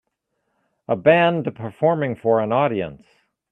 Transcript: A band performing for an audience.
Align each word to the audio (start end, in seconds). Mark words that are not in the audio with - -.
A 0.87 0.95
band 0.95 1.53
performing 1.55 2.15
for 2.15 2.39
an 2.39 2.51
audience. 2.51 3.05